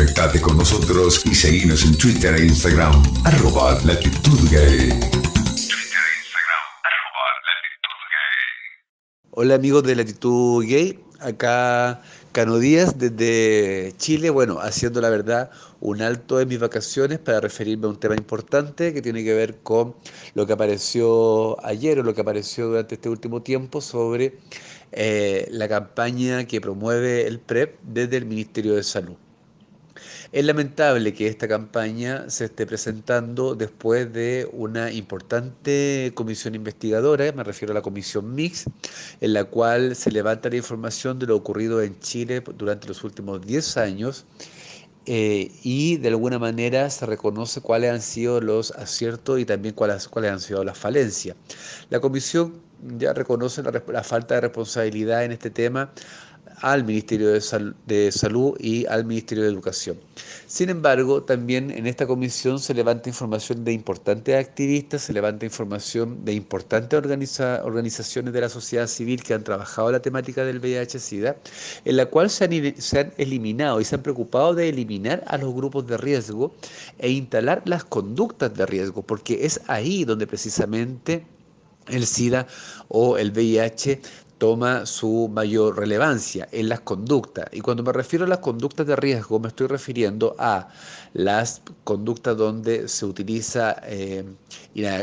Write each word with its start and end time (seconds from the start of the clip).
Conectate 0.00 0.40
con 0.40 0.56
nosotros 0.56 1.26
y 1.26 1.34
seguinos 1.34 1.84
en 1.84 1.94
Twitter 1.94 2.34
e 2.34 2.46
Instagram, 2.46 3.02
arroba 3.22 3.78
latitud 3.84 4.50
gay. 4.50 4.98
Hola 9.32 9.56
amigos 9.56 9.82
de 9.82 9.96
Latitud 9.96 10.64
Gay, 10.64 10.98
acá 11.18 12.00
Cano 12.32 12.58
Díaz 12.58 12.96
desde 12.96 13.92
Chile, 13.98 14.30
bueno, 14.30 14.58
haciendo 14.58 15.02
la 15.02 15.10
verdad 15.10 15.50
un 15.80 16.00
alto 16.00 16.40
en 16.40 16.48
mis 16.48 16.60
vacaciones 16.60 17.18
para 17.18 17.40
referirme 17.40 17.84
a 17.84 17.90
un 17.90 18.00
tema 18.00 18.14
importante 18.16 18.94
que 18.94 19.02
tiene 19.02 19.22
que 19.22 19.34
ver 19.34 19.58
con 19.58 19.94
lo 20.32 20.46
que 20.46 20.54
apareció 20.54 21.62
ayer 21.62 21.98
o 21.98 22.02
lo 22.02 22.14
que 22.14 22.22
apareció 22.22 22.68
durante 22.68 22.94
este 22.94 23.10
último 23.10 23.42
tiempo 23.42 23.82
sobre 23.82 24.38
eh, 24.92 25.46
la 25.50 25.68
campaña 25.68 26.46
que 26.46 26.58
promueve 26.58 27.26
el 27.26 27.38
PREP 27.38 27.78
desde 27.82 28.16
el 28.16 28.24
Ministerio 28.24 28.74
de 28.74 28.82
Salud. 28.82 29.16
Es 30.32 30.44
lamentable 30.44 31.12
que 31.14 31.26
esta 31.26 31.48
campaña 31.48 32.28
se 32.30 32.46
esté 32.46 32.66
presentando 32.66 33.54
después 33.54 34.12
de 34.12 34.48
una 34.52 34.90
importante 34.92 36.12
comisión 36.14 36.54
investigadora, 36.54 37.32
me 37.32 37.44
refiero 37.44 37.72
a 37.72 37.74
la 37.74 37.82
comisión 37.82 38.34
MIX, 38.34 38.64
en 39.20 39.32
la 39.32 39.44
cual 39.44 39.96
se 39.96 40.10
levanta 40.10 40.48
la 40.48 40.56
información 40.56 41.18
de 41.18 41.26
lo 41.26 41.36
ocurrido 41.36 41.82
en 41.82 41.98
Chile 42.00 42.42
durante 42.56 42.88
los 42.88 43.04
últimos 43.04 43.44
10 43.46 43.76
años 43.76 44.24
eh, 45.06 45.50
y 45.62 45.96
de 45.96 46.08
alguna 46.08 46.38
manera 46.38 46.88
se 46.90 47.06
reconoce 47.06 47.60
cuáles 47.60 47.90
han 47.90 48.02
sido 48.02 48.40
los 48.40 48.70
aciertos 48.72 49.40
y 49.40 49.44
también 49.44 49.74
cuáles, 49.74 50.06
cuáles 50.08 50.30
han 50.30 50.40
sido 50.40 50.62
las 50.62 50.78
falencias. 50.78 51.36
La 51.88 52.00
comisión 52.00 52.60
ya 52.98 53.12
reconoce 53.12 53.62
la 53.62 54.04
falta 54.04 54.36
de 54.36 54.42
responsabilidad 54.42 55.24
en 55.24 55.32
este 55.32 55.50
tema 55.50 55.90
al 56.60 56.84
Ministerio 56.84 57.30
de, 57.30 58.12
Salud 58.12 58.56
y 58.60 58.86
al 58.86 59.04
Ministerio 59.04 59.44
de 59.44 59.50
Educación. 59.50 59.98
Sin 60.46 60.68
embargo, 60.68 61.22
también 61.22 61.70
en 61.70 61.86
esta 61.86 62.06
comisión 62.06 62.58
se 62.58 62.74
levanta 62.74 63.08
información 63.08 63.64
de 63.64 63.72
importantes 63.72 64.34
activistas, 64.36 65.02
se 65.02 65.12
levanta 65.12 65.46
información 65.46 66.24
de 66.24 66.34
importantes 66.34 66.98
organizaciones 66.98 68.34
de 68.34 68.40
la 68.40 68.48
sociedad 68.48 68.86
civil 68.86 69.22
que 69.22 69.34
han 69.34 69.44
trabajado 69.44 69.92
la 69.92 70.00
temática 70.00 70.44
del 70.44 70.60
VIH-Sida, 70.60 71.36
en 71.84 71.96
la 71.96 72.06
cual 72.06 72.30
se 72.30 72.44
han, 72.44 72.80
se 72.80 73.00
han 73.00 73.12
eliminado 73.16 73.80
y 73.80 73.84
se 73.84 73.94
han 73.94 74.02
preocupado 74.02 74.54
de 74.54 74.68
eliminar 74.68 75.24
a 75.26 75.38
los 75.38 75.54
grupos 75.54 75.86
de 75.86 75.96
riesgo 75.96 76.54
e 76.98 77.10
instalar 77.10 77.62
las 77.64 77.84
conductas 77.84 78.54
de 78.54 78.66
riesgo, 78.66 79.02
porque 79.02 79.46
es 79.46 79.60
ahí 79.68 80.04
donde 80.04 80.26
precisamente 80.26 81.24
el 81.88 82.06
SIDA 82.06 82.46
o 82.88 83.16
el 83.18 83.30
VIH 83.30 84.00
toma 84.40 84.86
su 84.86 85.28
mayor 85.30 85.78
relevancia 85.78 86.48
en 86.50 86.70
las 86.70 86.80
conductas. 86.80 87.44
Y 87.52 87.60
cuando 87.60 87.82
me 87.82 87.92
refiero 87.92 88.24
a 88.24 88.28
las 88.28 88.38
conductas 88.38 88.86
de 88.86 88.96
riesgo, 88.96 89.38
me 89.38 89.48
estoy 89.48 89.66
refiriendo 89.66 90.34
a 90.38 90.70
las 91.12 91.60
conductas 91.84 92.38
donde 92.38 92.88
se 92.88 93.04
utiliza 93.04 93.76
eh, 93.84 94.24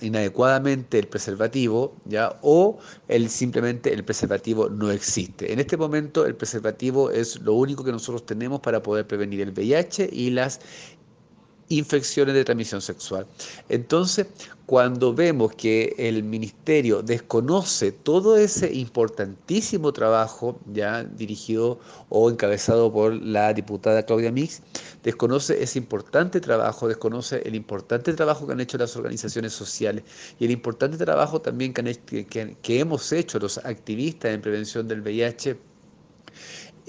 inadecuadamente 0.00 0.98
el 0.98 1.08
preservativo, 1.08 1.94
¿ya? 2.06 2.38
o 2.40 2.78
el, 3.08 3.28
simplemente 3.28 3.92
el 3.92 4.02
preservativo 4.02 4.70
no 4.70 4.90
existe. 4.90 5.52
En 5.52 5.58
este 5.58 5.76
momento 5.76 6.24
el 6.24 6.34
preservativo 6.34 7.10
es 7.10 7.38
lo 7.42 7.52
único 7.52 7.84
que 7.84 7.92
nosotros 7.92 8.24
tenemos 8.24 8.60
para 8.60 8.82
poder 8.82 9.06
prevenir 9.06 9.42
el 9.42 9.50
VIH 9.50 10.08
y 10.10 10.30
las 10.30 10.58
infecciones 11.68 12.34
de 12.34 12.44
transmisión 12.44 12.80
sexual. 12.80 13.26
Entonces, 13.68 14.26
cuando 14.66 15.14
vemos 15.14 15.54
que 15.54 15.94
el 15.96 16.22
ministerio 16.22 17.02
desconoce 17.02 17.90
todo 17.90 18.36
ese 18.36 18.72
importantísimo 18.74 19.92
trabajo 19.92 20.58
ya 20.72 21.04
dirigido 21.04 21.80
o 22.10 22.28
encabezado 22.30 22.92
por 22.92 23.14
la 23.14 23.54
diputada 23.54 24.04
Claudia 24.04 24.30
Mix, 24.30 24.60
desconoce 25.02 25.62
ese 25.62 25.78
importante 25.78 26.40
trabajo, 26.40 26.86
desconoce 26.86 27.42
el 27.46 27.54
importante 27.54 28.12
trabajo 28.12 28.46
que 28.46 28.52
han 28.52 28.60
hecho 28.60 28.76
las 28.76 28.94
organizaciones 28.96 29.52
sociales 29.52 30.04
y 30.38 30.44
el 30.44 30.50
importante 30.50 30.98
trabajo 30.98 31.40
también 31.40 31.72
que, 31.72 32.78
hemos 32.78 33.12
hecho 33.12 33.38
los 33.38 33.58
activistas 33.58 34.32
en 34.32 34.42
prevención 34.42 34.86
del 34.86 35.00
VIH 35.00 35.56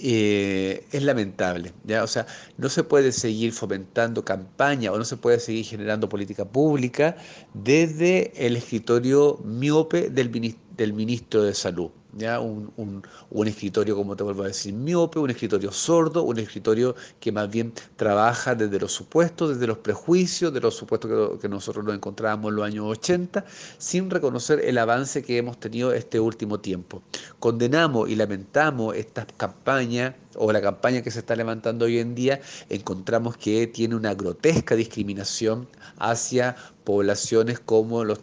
eh, 0.02 0.86
es 0.92 1.04
lamentable. 1.04 1.74
¿ya? 1.86 2.04
O 2.04 2.08
sea, 2.08 2.26
no 2.58 2.70
se 2.70 2.84
puede 2.84 3.12
seguir 3.12 3.52
fomentando 3.52 4.24
campaña 4.24 4.92
o 4.92 4.98
no 4.98 5.06
se 5.06 5.18
puede 5.18 5.40
seguir 5.40 5.66
generando 5.66 6.10
política 6.10 6.46
pública 6.46 7.16
desde 7.54 8.32
el 8.46 8.56
escritorio 8.56 9.40
miope 9.44 10.10
del, 10.10 10.56
del 10.76 10.94
ministro 10.94 11.44
de 11.44 11.54
Salud. 11.54 11.92
¿Ya? 12.14 12.40
Un, 12.40 13.04
escritorio, 13.46 13.96
como 13.96 14.16
te 14.16 14.24
vuelvo 14.24 14.44
a 14.44 14.48
decir, 14.48 14.74
miope, 14.74 15.20
un 15.20 15.30
escritorio 15.30 15.72
sordo, 15.72 16.24
un 16.24 16.40
escritorio 16.40 16.96
que 17.20 17.32
más 17.32 17.50
bien 17.50 17.74
trabaja 17.96 18.56
desde 18.56 18.80
los 18.80 18.92
supuestos, 18.92 19.50
desde 19.50 19.68
los 19.68 19.78
prejuicios, 19.80 20.54
de 20.54 20.62
los 20.62 20.76
supuestos 20.76 21.10
que, 21.10 21.40
que 21.40 21.50
nosotros 21.50 21.86
nos 21.86 21.96
encontrábamos 21.96 22.50
en 22.50 22.56
los 22.56 22.66
años 22.66 22.86
80, 22.86 23.46
sin 23.78 24.10
reconocer 24.10 24.60
el 24.64 24.78
avance 24.78 25.24
que 25.24 25.38
hemos 25.38 25.60
tenido 25.60 25.94
este 25.94 26.20
último 26.20 26.60
tiempo. 26.60 27.02
Condenamos 27.40 28.10
y 28.10 28.16
lamentamos 28.16 28.96
estas 28.96 29.26
campañas 29.38 30.16
o 30.40 30.52
la 30.52 30.62
campaña 30.62 31.02
que 31.04 31.12
se 31.12 31.20
está 31.20 31.36
levantando 31.36 31.86
hoy 31.86 32.00
en 32.00 32.16
día, 32.16 32.42
encontramos 32.70 33.38
que 33.38 33.68
tiene 33.68 33.96
una 33.96 34.14
grotesca 34.16 34.76
discriminación 34.76 35.68
hacia 35.98 36.56
poblaciones 36.86 37.60
como 37.60 38.04
los 38.06 38.20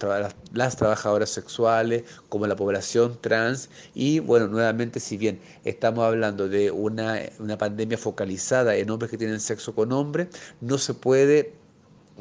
las 0.52 0.76
trabajadoras 0.76 1.30
sexuales, 1.30 2.04
como 2.28 2.46
la 2.46 2.56
población 2.56 3.18
trans. 3.20 3.68
Y 3.94 4.18
bueno, 4.20 4.48
nuevamente 4.48 4.98
si 4.98 5.16
bien 5.16 5.38
estamos 5.64 6.04
hablando 6.04 6.48
de 6.48 6.70
una, 6.70 7.20
una 7.38 7.58
pandemia 7.58 7.98
focalizada 7.98 8.74
en 8.74 8.90
hombres 8.90 9.10
que 9.10 9.18
tienen 9.18 9.38
sexo 9.38 9.74
con 9.74 9.92
hombres, 9.92 10.28
no 10.60 10.78
se 10.78 10.94
puede 10.94 11.54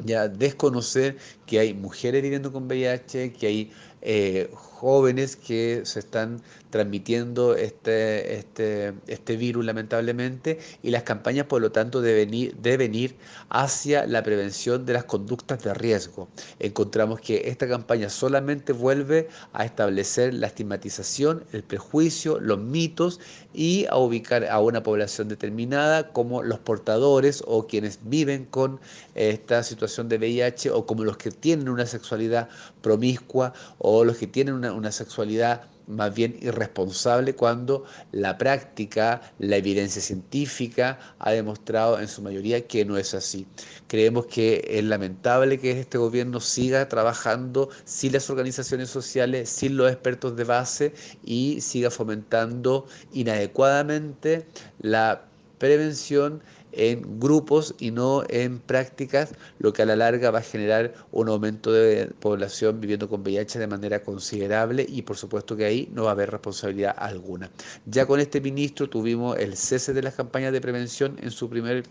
ya 0.04 0.28
desconocer 0.28 1.16
que 1.46 1.58
hay 1.58 1.74
mujeres 1.74 2.22
viviendo 2.22 2.52
con 2.52 2.66
VIH, 2.66 3.32
que 3.32 3.46
hay 3.46 3.72
eh, 4.08 4.48
jóvenes 4.54 5.34
que 5.34 5.80
se 5.84 5.98
están 5.98 6.40
transmitiendo 6.70 7.56
este, 7.56 8.36
este, 8.36 8.92
este 9.08 9.36
virus 9.36 9.64
lamentablemente 9.64 10.60
y 10.82 10.90
las 10.90 11.02
campañas 11.02 11.46
por 11.46 11.60
lo 11.60 11.72
tanto 11.72 12.00
deben 12.02 12.32
ir, 12.32 12.54
deben 12.56 12.94
ir 12.94 13.16
hacia 13.48 14.06
la 14.06 14.22
prevención 14.22 14.86
de 14.86 14.92
las 14.92 15.04
conductas 15.04 15.64
de 15.64 15.74
riesgo. 15.74 16.28
Encontramos 16.60 17.20
que 17.20 17.48
esta 17.48 17.66
campaña 17.66 18.08
solamente 18.08 18.72
vuelve 18.72 19.28
a 19.52 19.64
establecer 19.64 20.34
la 20.34 20.46
estigmatización, 20.46 21.42
el 21.52 21.64
prejuicio, 21.64 22.38
los 22.38 22.60
mitos 22.60 23.18
y 23.54 23.86
a 23.90 23.96
ubicar 23.96 24.44
a 24.44 24.60
una 24.60 24.84
población 24.84 25.28
determinada 25.28 26.12
como 26.12 26.44
los 26.44 26.60
portadores 26.60 27.42
o 27.46 27.66
quienes 27.66 27.98
viven 28.04 28.44
con 28.44 28.78
esta 29.16 29.64
situación 29.64 30.08
de 30.08 30.18
VIH 30.18 30.70
o 30.70 30.86
como 30.86 31.02
los 31.02 31.16
que 31.16 31.32
tienen 31.32 31.68
una 31.68 31.86
sexualidad 31.86 32.48
promiscua 32.82 33.52
o 33.78 33.95
los 34.04 34.16
que 34.16 34.26
tienen 34.26 34.54
una, 34.54 34.92
sexualidad 34.92 35.62
más 35.86 36.14
bien 36.14 36.36
irresponsable 36.40 37.34
cuando 37.34 37.84
la 38.10 38.36
práctica, 38.38 39.22
la 39.38 39.56
evidencia 39.56 40.02
científica 40.02 40.98
ha 41.20 41.30
demostrado 41.30 42.00
en 42.00 42.08
su 42.08 42.22
mayoría 42.22 42.66
que 42.66 42.84
no 42.84 42.96
es 42.96 43.14
así. 43.14 43.46
Creemos 43.86 44.26
que 44.26 44.66
es 44.68 44.84
lamentable 44.84 45.60
que 45.60 45.80
este 45.80 45.98
gobierno 45.98 46.40
siga 46.40 46.88
trabajando 46.88 47.68
sin 47.84 48.12
las 48.12 48.28
organizaciones 48.30 48.90
sociales, 48.90 49.48
sin 49.48 49.76
los 49.76 49.90
expertos 49.90 50.36
de 50.36 50.44
base 50.44 50.92
y 51.24 51.60
siga 51.60 51.90
fomentando 51.90 52.86
inadecuadamente 53.12 54.46
la 54.80 55.22
prevención 55.58 56.42
en 56.72 57.18
grupos 57.18 57.74
y 57.78 57.90
no 57.90 58.22
en 58.28 58.58
prácticas, 58.58 59.32
lo 59.58 59.72
que 59.72 59.82
a 59.82 59.86
la 59.86 59.96
larga 59.96 60.30
va 60.30 60.40
a 60.40 60.42
generar 60.42 60.92
un 61.10 61.28
aumento 61.28 61.72
de 61.72 62.06
población 62.20 62.80
viviendo 62.80 63.08
con 63.08 63.22
VIH 63.22 63.58
de 63.58 63.66
manera 63.66 64.02
considerable 64.02 64.86
y 64.88 65.02
por 65.02 65.16
supuesto 65.16 65.56
que 65.56 65.64
ahí 65.64 65.88
no 65.92 66.04
va 66.04 66.10
a 66.10 66.12
haber 66.12 66.30
responsabilidad 66.30 66.94
alguna. 66.98 67.50
Ya 67.86 68.06
con 68.06 68.20
este 68.20 68.40
ministro 68.40 68.88
tuvimos 68.88 69.38
el 69.38 69.56
cese 69.56 69.94
de 69.94 70.02
las 70.02 70.14
campañas 70.14 70.52
de 70.52 70.60
prevención 70.60 71.16
en 71.22 71.30
su 71.30 71.48
primer 71.48 71.84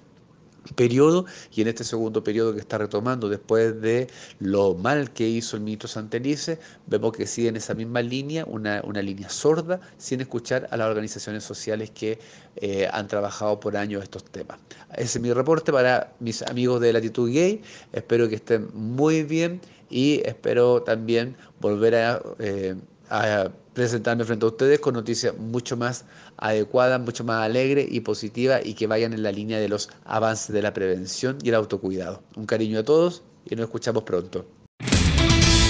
periodo 0.73 1.25
y 1.53 1.61
en 1.61 1.67
este 1.67 1.83
segundo 1.83 2.23
periodo 2.23 2.53
que 2.53 2.59
está 2.59 2.77
retomando 2.77 3.29
después 3.29 3.79
de 3.81 4.07
lo 4.39 4.73
mal 4.73 5.11
que 5.11 5.27
hizo 5.27 5.57
el 5.57 5.63
ministro 5.63 5.87
Santelice, 5.87 6.59
vemos 6.87 7.13
que 7.13 7.27
sigue 7.27 7.49
en 7.49 7.55
esa 7.55 7.73
misma 7.73 8.01
línea, 8.01 8.45
una, 8.45 8.81
una 8.83 9.01
línea 9.01 9.29
sorda, 9.29 9.79
sin 9.97 10.21
escuchar 10.21 10.67
a 10.71 10.77
las 10.77 10.87
organizaciones 10.87 11.43
sociales 11.43 11.91
que 11.91 12.19
eh, 12.57 12.87
han 12.91 13.07
trabajado 13.07 13.59
por 13.59 13.77
años 13.77 14.03
estos 14.03 14.23
temas. 14.23 14.57
Ese 14.95 15.17
es 15.17 15.21
mi 15.21 15.31
reporte 15.33 15.71
para 15.71 16.13
mis 16.19 16.41
amigos 16.43 16.81
de 16.81 16.93
Latitud 16.93 17.31
Gay, 17.31 17.61
espero 17.93 18.27
que 18.29 18.35
estén 18.35 18.69
muy 18.73 19.23
bien 19.23 19.61
y 19.89 20.21
espero 20.25 20.81
también 20.81 21.35
volver 21.59 21.95
a... 21.95 22.21
Eh, 22.39 22.75
a 23.09 23.49
presentarme 23.75 24.23
frente 24.23 24.45
a 24.45 24.49
ustedes 24.49 24.79
con 24.79 24.95
noticias 24.95 25.37
mucho 25.37 25.77
más 25.77 26.05
adecuadas, 26.37 26.99
mucho 26.99 27.23
más 27.23 27.43
alegres 27.43 27.87
y 27.91 27.99
positivas 27.99 28.61
y 28.65 28.73
que 28.73 28.87
vayan 28.87 29.13
en 29.13 29.21
la 29.21 29.31
línea 29.31 29.59
de 29.59 29.69
los 29.69 29.89
avances 30.05 30.51
de 30.51 30.63
la 30.63 30.73
prevención 30.73 31.37
y 31.43 31.49
el 31.49 31.55
autocuidado. 31.55 32.23
Un 32.35 32.47
cariño 32.47 32.79
a 32.79 32.83
todos 32.83 33.21
y 33.45 33.55
nos 33.55 33.65
escuchamos 33.65 34.03
pronto. 34.03 34.45